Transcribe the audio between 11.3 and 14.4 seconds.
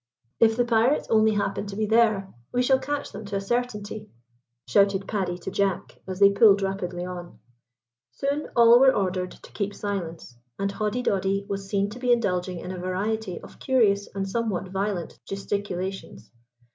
was seen to be indulging in a variety of curious and